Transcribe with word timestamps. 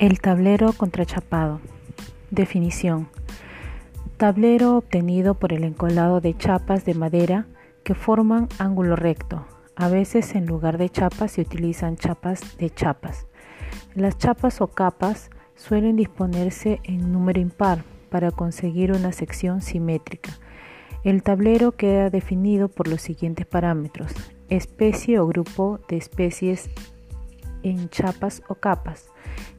El 0.00 0.18
tablero 0.22 0.72
contrachapado. 0.72 1.60
Definición. 2.30 3.10
Tablero 4.16 4.78
obtenido 4.78 5.34
por 5.34 5.52
el 5.52 5.62
encolado 5.62 6.22
de 6.22 6.34
chapas 6.34 6.86
de 6.86 6.94
madera 6.94 7.46
que 7.84 7.94
forman 7.94 8.48
ángulo 8.58 8.96
recto. 8.96 9.44
A 9.76 9.88
veces 9.88 10.34
en 10.34 10.46
lugar 10.46 10.78
de 10.78 10.88
chapas 10.88 11.32
se 11.32 11.42
utilizan 11.42 11.96
chapas 11.96 12.56
de 12.56 12.70
chapas. 12.70 13.26
Las 13.94 14.16
chapas 14.16 14.62
o 14.62 14.68
capas 14.68 15.28
suelen 15.54 15.96
disponerse 15.96 16.80
en 16.84 17.12
número 17.12 17.38
impar 17.38 17.84
para 18.08 18.30
conseguir 18.30 18.92
una 18.92 19.12
sección 19.12 19.60
simétrica. 19.60 20.30
El 21.04 21.22
tablero 21.22 21.72
queda 21.72 22.08
definido 22.08 22.68
por 22.68 22.88
los 22.88 23.02
siguientes 23.02 23.44
parámetros. 23.44 24.12
Especie 24.48 25.18
o 25.18 25.26
grupo 25.26 25.78
de 25.90 25.98
especies 25.98 26.70
en 27.62 27.88
chapas 27.88 28.42
o 28.48 28.54
capas. 28.54 29.08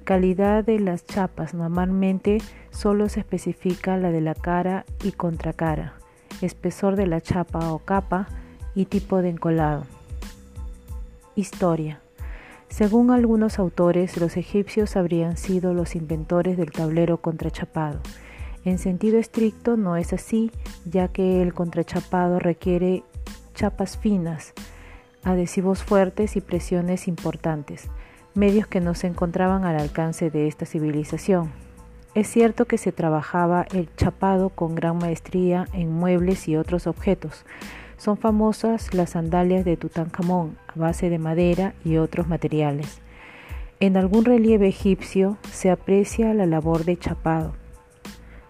Calidad 0.03 0.63
de 0.63 0.79
las 0.79 1.05
chapas. 1.05 1.53
Normalmente 1.53 2.39
solo 2.69 3.09
se 3.09 3.19
especifica 3.19 3.97
la 3.97 4.11
de 4.11 4.21
la 4.21 4.35
cara 4.35 4.85
y 5.03 5.11
contracara. 5.11 5.93
Espesor 6.41 6.95
de 6.95 7.07
la 7.07 7.21
chapa 7.21 7.71
o 7.71 7.79
capa 7.79 8.27
y 8.75 8.85
tipo 8.85 9.21
de 9.21 9.29
encolado. 9.29 9.83
Historia. 11.35 12.01
Según 12.69 13.11
algunos 13.11 13.59
autores, 13.59 14.17
los 14.17 14.37
egipcios 14.37 14.95
habrían 14.95 15.35
sido 15.35 15.73
los 15.73 15.95
inventores 15.95 16.57
del 16.57 16.71
tablero 16.71 17.17
contrachapado. 17.17 17.99
En 18.63 18.77
sentido 18.77 19.17
estricto 19.17 19.75
no 19.75 19.97
es 19.97 20.13
así, 20.13 20.51
ya 20.85 21.09
que 21.09 21.41
el 21.41 21.53
contrachapado 21.53 22.39
requiere 22.39 23.03
chapas 23.53 23.97
finas, 23.97 24.53
adhesivos 25.23 25.83
fuertes 25.83 26.35
y 26.35 26.41
presiones 26.41 27.07
importantes, 27.07 27.89
medios 28.33 28.67
que 28.67 28.81
no 28.81 28.95
se 28.95 29.07
encontraban 29.07 29.65
al 29.65 29.79
alcance 29.79 30.29
de 30.29 30.47
esta 30.47 30.65
civilización. 30.65 31.51
Es 32.13 32.27
cierto 32.27 32.65
que 32.65 32.77
se 32.77 32.91
trabajaba 32.91 33.65
el 33.71 33.89
chapado 33.95 34.49
con 34.49 34.75
gran 34.75 34.97
maestría 34.97 35.65
en 35.73 35.91
muebles 35.91 36.47
y 36.47 36.57
otros 36.57 36.87
objetos. 36.87 37.45
Son 37.97 38.17
famosas 38.17 38.93
las 38.93 39.11
sandalias 39.11 39.63
de 39.63 39.77
Tutankamón 39.77 40.57
a 40.67 40.79
base 40.79 41.09
de 41.09 41.19
madera 41.19 41.73
y 41.85 41.97
otros 41.97 42.27
materiales. 42.27 42.99
En 43.79 43.95
algún 43.95 44.25
relieve 44.25 44.67
egipcio 44.67 45.37
se 45.51 45.71
aprecia 45.71 46.33
la 46.33 46.45
labor 46.45 46.83
de 46.83 46.97
chapado. 46.97 47.53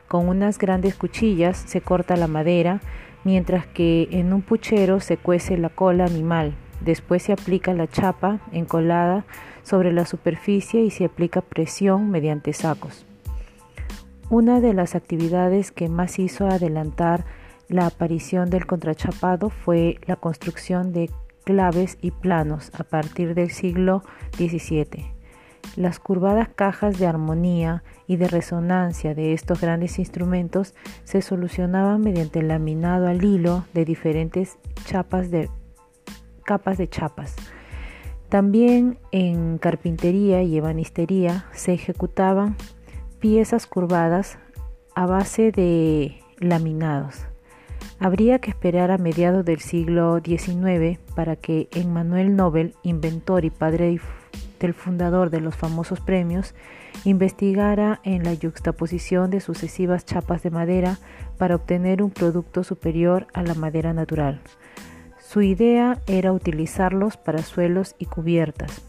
Con 0.08 0.28
unas 0.28 0.58
grandes 0.58 0.96
cuchillas 0.96 1.58
se 1.58 1.82
corta 1.82 2.18
la 2.18 2.28
madera 2.28 2.82
mientras 3.24 3.68
que 3.68 4.10
en 4.12 4.34
un 4.34 4.42
puchero 4.42 5.00
se 5.00 5.18
cuece 5.18 5.58
la 5.58 5.70
cola 5.70 6.06
animal. 6.06 6.56
Después 6.84 7.24
se 7.24 7.34
aplica 7.34 7.74
la 7.74 7.88
chapa 7.88 8.40
encolada 8.52 9.26
sobre 9.64 9.94
la 9.94 10.06
superficie 10.06 10.82
y 10.82 10.90
se 10.90 11.06
aplica 11.06 11.42
presión 11.42 12.10
mediante 12.10 12.54
sacos. 12.54 13.06
Una 14.30 14.62
de 14.62 14.74
las 14.74 14.96
actividades 14.96 15.72
que 15.72 15.90
más 15.90 16.18
hizo 16.18 16.48
adelantar 16.48 17.26
la 17.68 17.86
aparición 17.86 18.50
del 18.50 18.66
contrachapado 18.66 19.50
fue 19.50 20.00
la 20.06 20.16
construcción 20.16 20.92
de 20.92 21.10
claves 21.44 21.98
y 22.02 22.12
planos 22.12 22.72
a 22.78 22.84
partir 22.84 23.36
del 23.36 23.52
siglo 23.52 24.04
XVII. 24.38 25.14
Las 25.76 26.00
curvadas 26.00 26.50
cajas 26.54 26.98
de 27.00 27.08
armonía 27.08 27.84
y 28.08 28.18
de 28.18 28.28
resonancia 28.28 29.16
de 29.16 29.34
estos 29.34 29.62
grandes 29.62 30.00
instrumentos 30.00 30.74
se 31.04 31.22
solucionaban 31.22 32.02
mediante 32.02 32.40
el 32.40 32.50
laminado 32.50 33.08
al 33.08 33.24
hilo 33.24 33.66
de 33.74 33.86
diferentes 33.86 34.58
chapas 34.86 35.32
de, 35.32 35.50
capas 36.42 36.78
de 36.78 36.88
chapas. 36.88 37.36
También 38.30 38.98
en 39.12 39.58
carpintería 39.58 40.42
y 40.44 40.58
ebanistería 40.58 41.46
se 41.52 41.74
ejecutaban 41.74 42.56
piezas 43.20 43.68
curvadas 43.68 44.38
a 44.96 45.06
base 45.06 45.52
de 45.52 46.18
laminados. 46.40 47.26
Habría 48.00 48.40
que 48.40 48.50
esperar 48.50 48.90
a 48.90 48.98
mediados 48.98 49.46
del 49.46 49.60
siglo 49.60 50.22
XIX 50.24 50.98
para 51.16 51.36
que 51.36 51.68
Emmanuel 51.72 52.36
Nobel, 52.36 52.74
inventor 52.84 53.46
y 53.46 53.50
padre 53.50 54.00
del 54.60 54.74
fundador 54.74 55.30
de 55.30 55.42
los 55.42 55.56
famosos 55.56 56.00
premios, 56.00 56.56
investigara 57.04 58.00
en 58.04 58.24
la 58.24 58.34
yuxtaposición 58.34 59.30
de 59.30 59.40
sucesivas 59.40 60.06
chapas 60.06 60.42
de 60.42 60.52
madera 60.52 61.00
para 61.38 61.56
obtener 61.56 62.02
un 62.02 62.12
producto 62.12 62.64
superior 62.64 63.28
a 63.34 63.44
la 63.44 63.56
madera 63.56 63.94
natural. 63.94 64.42
Su 65.32 65.42
idea 65.42 65.98
era 66.08 66.34
utilizarlos 66.34 67.16
para 67.16 67.42
suelos 67.42 67.96
y 67.98 68.06
cubiertas. 68.06 68.82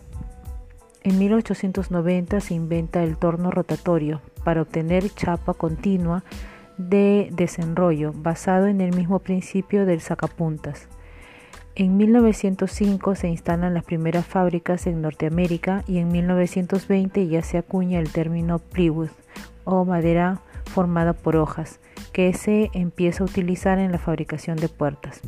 En 1.04 1.20
1890 1.20 2.40
se 2.40 2.54
inventa 2.54 3.04
el 3.04 3.16
torno 3.16 3.52
rotatorio 3.52 4.20
para 4.42 4.62
obtener 4.62 5.08
chapa 5.10 5.54
continua 5.54 6.24
de 6.78 7.28
desenrollo 7.30 8.12
basado 8.12 8.66
en 8.66 8.80
el 8.80 8.92
mismo 8.92 9.20
principio 9.20 9.86
del 9.86 10.00
sacapuntas. 10.00 10.88
En 11.76 11.96
1905 11.96 13.14
se 13.14 13.28
instalan 13.28 13.74
las 13.74 13.84
primeras 13.84 14.26
fábricas 14.26 14.88
en 14.88 15.00
Norteamérica 15.00 15.84
y 15.86 15.98
en 15.98 16.08
1920 16.08 17.28
ya 17.28 17.42
se 17.42 17.58
acuña 17.58 18.00
el 18.00 18.10
término 18.10 18.58
plywood 18.58 19.10
o 19.62 19.84
madera 19.84 20.40
formada 20.64 21.12
por 21.12 21.36
hojas, 21.36 21.78
que 22.12 22.34
se 22.34 22.68
empieza 22.72 23.22
a 23.22 23.26
utilizar 23.26 23.78
en 23.78 23.92
la 23.92 23.98
fabricación 23.98 24.56
de 24.56 24.68
puertas. 24.68 25.22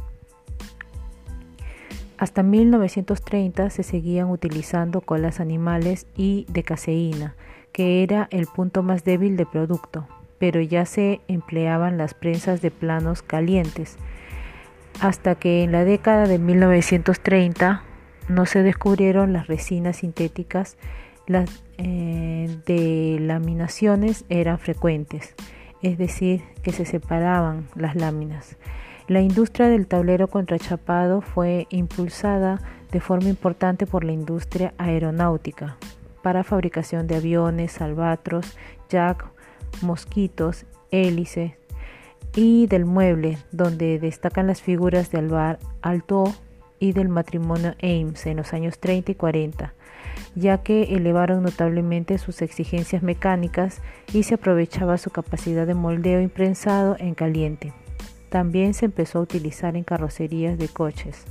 Hasta 2.16 2.42
1930 2.42 3.70
se 3.70 3.82
seguían 3.82 4.30
utilizando 4.30 5.00
colas 5.00 5.40
animales 5.40 6.06
y 6.16 6.46
de 6.48 6.62
caseína, 6.62 7.34
que 7.72 8.02
era 8.04 8.28
el 8.30 8.46
punto 8.46 8.82
más 8.82 9.04
débil 9.04 9.36
del 9.36 9.46
producto, 9.46 10.06
pero 10.38 10.60
ya 10.60 10.86
se 10.86 11.20
empleaban 11.26 11.98
las 11.98 12.14
prensas 12.14 12.62
de 12.62 12.70
planos 12.70 13.22
calientes, 13.22 13.96
hasta 15.00 15.34
que 15.34 15.64
en 15.64 15.72
la 15.72 15.84
década 15.84 16.26
de 16.28 16.38
1930 16.38 17.82
no 18.28 18.46
se 18.46 18.62
descubrieron 18.62 19.32
las 19.32 19.48
resinas 19.48 19.96
sintéticas, 19.96 20.76
las 21.26 21.64
eh, 21.78 22.56
de 22.66 23.18
laminaciones 23.20 24.24
eran 24.28 24.60
frecuentes, 24.60 25.34
es 25.82 25.98
decir, 25.98 26.42
que 26.62 26.72
se 26.72 26.84
separaban 26.84 27.66
las 27.74 27.96
láminas. 27.96 28.56
La 29.06 29.20
industria 29.20 29.68
del 29.68 29.86
tablero 29.86 30.28
contrachapado 30.28 31.20
fue 31.20 31.66
impulsada 31.68 32.60
de 32.90 33.00
forma 33.00 33.28
importante 33.28 33.86
por 33.86 34.02
la 34.02 34.12
industria 34.12 34.72
aeronáutica 34.78 35.76
para 36.22 36.42
fabricación 36.42 37.06
de 37.06 37.16
aviones, 37.16 37.82
albatros, 37.82 38.56
jack, 38.88 39.26
mosquitos, 39.82 40.64
hélices, 40.90 41.52
y 42.34 42.66
del 42.66 42.86
mueble, 42.86 43.36
donde 43.52 43.98
destacan 43.98 44.46
las 44.46 44.62
figuras 44.62 45.10
de 45.10 45.18
Alvar 45.18 45.58
Alto 45.82 46.32
y 46.78 46.92
del 46.92 47.10
matrimonio 47.10 47.74
Ames 47.82 48.24
en 48.24 48.38
los 48.38 48.54
años 48.54 48.78
30 48.78 49.12
y 49.12 49.14
40, 49.16 49.74
ya 50.34 50.62
que 50.62 50.94
elevaron 50.94 51.42
notablemente 51.42 52.16
sus 52.16 52.40
exigencias 52.40 53.02
mecánicas 53.02 53.82
y 54.14 54.22
se 54.22 54.36
aprovechaba 54.36 54.96
su 54.96 55.10
capacidad 55.10 55.66
de 55.66 55.74
moldeo 55.74 56.22
imprensado 56.22 56.96
en 56.98 57.14
caliente. 57.14 57.74
También 58.34 58.74
se 58.74 58.86
empezó 58.86 59.20
a 59.20 59.22
utilizar 59.22 59.76
en 59.76 59.84
carrocerías 59.84 60.58
de 60.58 60.66
coches. 60.66 61.24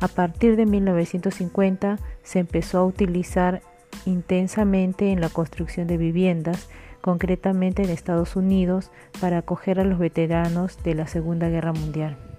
A 0.00 0.08
partir 0.08 0.56
de 0.56 0.66
1950 0.66 2.00
se 2.24 2.40
empezó 2.40 2.78
a 2.78 2.84
utilizar 2.84 3.62
intensamente 4.06 5.12
en 5.12 5.20
la 5.20 5.28
construcción 5.28 5.86
de 5.86 5.98
viviendas, 5.98 6.68
concretamente 7.00 7.84
en 7.84 7.90
Estados 7.90 8.34
Unidos, 8.34 8.90
para 9.20 9.38
acoger 9.38 9.78
a 9.78 9.84
los 9.84 10.00
veteranos 10.00 10.82
de 10.82 10.96
la 10.96 11.06
Segunda 11.06 11.48
Guerra 11.48 11.72
Mundial. 11.72 12.33